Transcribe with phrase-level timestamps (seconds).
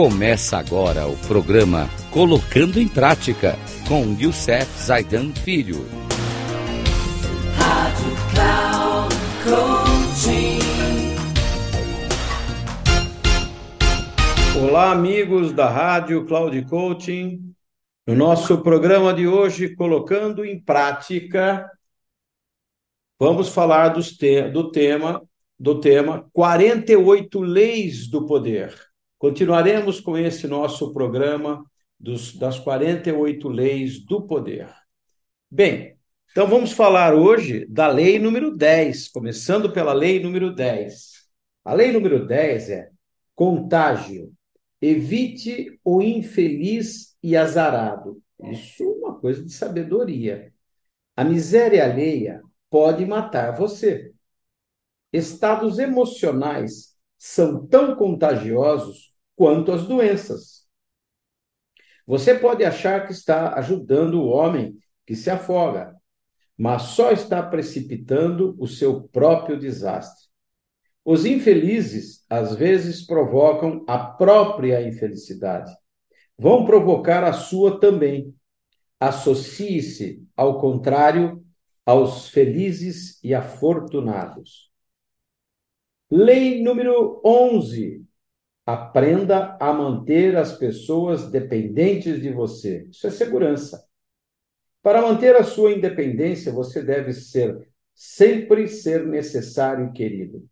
[0.00, 3.58] Começa agora o programa Colocando em Prática
[3.88, 5.84] com Youssef Zaidan Filho.
[7.56, 10.60] Rádio Cloud Coaching.
[14.62, 17.52] Olá, amigos da Rádio Cloud Coaching.
[18.06, 21.68] No nosso programa de hoje, Colocando em Prática,
[23.18, 25.20] vamos falar te do tema
[25.58, 28.87] do tema 48 Leis do Poder.
[29.18, 31.64] Continuaremos com esse nosso programa
[31.98, 34.72] dos, das 48 Leis do Poder.
[35.50, 35.98] Bem,
[36.30, 41.26] então vamos falar hoje da lei número 10, começando pela lei número 10.
[41.64, 42.90] A lei número 10 é
[43.34, 44.32] contágio.
[44.80, 48.22] Evite o infeliz e azarado.
[48.44, 50.52] Isso é uma coisa de sabedoria.
[51.16, 54.12] A miséria alheia pode matar você.
[55.12, 56.87] Estados emocionais
[57.18, 60.66] são tão contagiosos quanto as doenças.
[62.06, 65.94] Você pode achar que está ajudando o homem que se afoga,
[66.56, 70.28] mas só está precipitando o seu próprio desastre.
[71.04, 75.72] Os infelizes, às vezes, provocam a própria infelicidade.
[76.36, 78.34] Vão provocar a sua também.
[79.00, 81.44] Associe-se, ao contrário,
[81.84, 84.70] aos felizes e afortunados.
[86.10, 88.02] Lei número 11.
[88.64, 92.86] Aprenda a manter as pessoas dependentes de você.
[92.90, 93.86] Isso é segurança.
[94.82, 100.46] Para manter a sua independência, você deve ser sempre ser necessário e querido.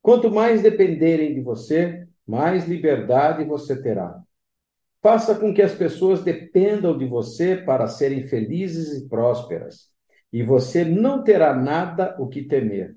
[0.00, 4.20] Quanto mais dependerem de você, mais liberdade você terá.
[5.00, 9.90] Faça com que as pessoas dependam de você para serem felizes e prósperas,
[10.32, 12.96] e você não terá nada o que temer.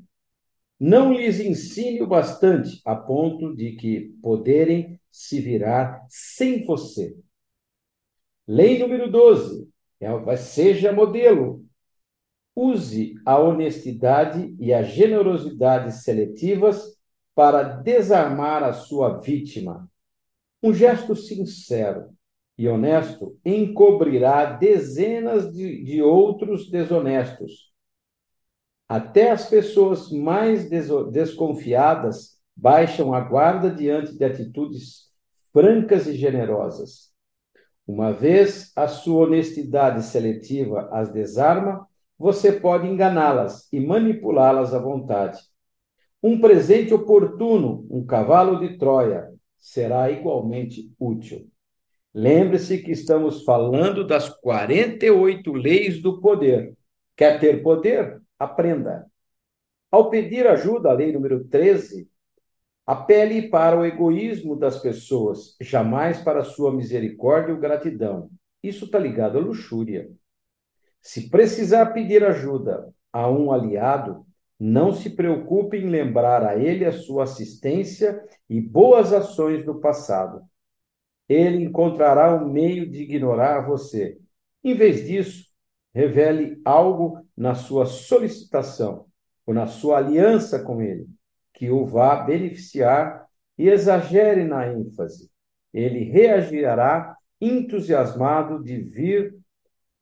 [0.80, 7.16] Não lhes ensine o bastante a ponto de que poderem se virar sem você.
[8.46, 9.70] Lei número 12.
[10.02, 11.66] É, seja modelo.
[12.54, 16.96] Use a honestidade e a generosidade seletivas
[17.34, 19.90] para desarmar a sua vítima.
[20.62, 22.10] Um gesto sincero
[22.58, 27.75] e honesto encobrirá dezenas de, de outros desonestos
[28.88, 35.10] até as pessoas mais desconfiadas baixam a guarda diante de atitudes
[35.52, 37.14] francas e generosas.
[37.88, 41.88] Uma vez a sua honestidade seletiva as desarma,
[42.18, 45.40] você pode enganá-las e manipulá-las à vontade.
[46.24, 51.48] Um presente oportuno, um cavalo de Troia, será igualmente útil.
[52.14, 56.74] Lembre-se que estamos falando das 48 leis do poder.
[57.16, 58.22] Quer ter poder?
[58.40, 59.06] Aprenda.
[59.92, 62.10] Ao pedir ajuda, a lei número 13,
[62.86, 68.30] apele para o egoísmo das pessoas, jamais para sua misericórdia ou gratidão.
[68.62, 70.10] Isso está ligado à luxúria.
[71.02, 74.26] Se precisar pedir ajuda a um aliado,
[74.60, 80.42] não se preocupe em lembrar a ele a sua assistência e boas ações do passado.
[81.28, 84.18] Ele encontrará um meio de ignorar você.
[84.64, 85.46] Em vez disso,
[85.96, 89.06] revele algo na sua solicitação
[89.46, 91.08] ou na sua aliança com ele,
[91.54, 93.26] que o vá beneficiar
[93.58, 95.32] e exagere na ênfase.
[95.74, 99.38] Ele reagirá entusiasmado de vir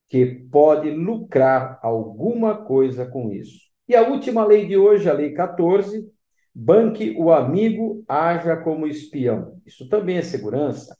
[0.10, 3.60] que pode lucrar alguma coisa com isso.
[3.88, 6.10] E a última lei de hoje, a lei 14,
[6.56, 9.62] banque o amigo, haja como espião.
[9.64, 10.98] Isso também é segurança.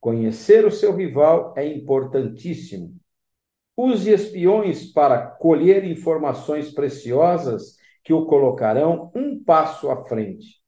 [0.00, 2.94] Conhecer o seu rival é importantíssimo.
[3.76, 10.62] Use espiões para colher informações preciosas que o colocarão um passo à frente.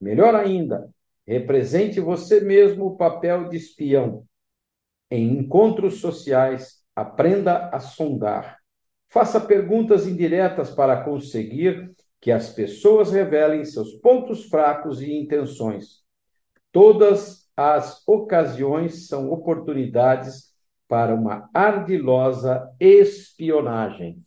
[0.00, 0.90] Melhor ainda,
[1.26, 4.24] represente você mesmo o papel de espião.
[5.10, 8.58] Em encontros sociais, aprenda a sondar.
[9.08, 16.02] Faça perguntas indiretas para conseguir que as pessoas revelem seus pontos fracos e intenções.
[16.70, 20.51] Todas as ocasiões são oportunidades
[20.92, 24.18] para uma ardilosa espionagem.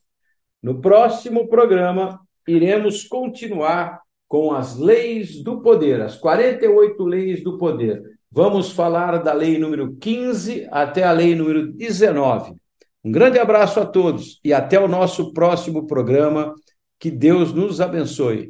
[0.63, 8.01] No próximo programa, iremos continuar com as leis do poder, as 48 leis do poder.
[8.31, 12.55] Vamos falar da lei número 15 até a lei número 19.
[13.03, 16.51] Um grande abraço a todos e até o nosso próximo programa.
[16.99, 18.49] Que Deus nos abençoe.